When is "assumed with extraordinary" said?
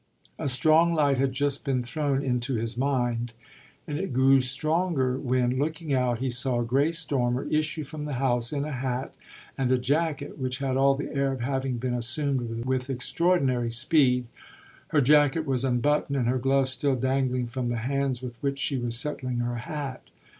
11.93-13.69